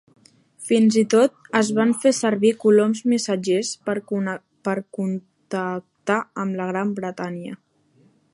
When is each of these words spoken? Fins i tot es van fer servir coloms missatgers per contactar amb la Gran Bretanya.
Fins 0.69 0.95
i 1.01 1.01
tot 1.13 1.35
es 1.59 1.69
van 1.79 1.91
fer 2.05 2.13
servir 2.19 2.53
coloms 2.63 3.03
missatgers 3.13 3.71
per 3.91 3.95
contactar 4.13 6.19
amb 6.47 6.63
la 6.63 6.69
Gran 6.73 6.97
Bretanya. 7.03 7.55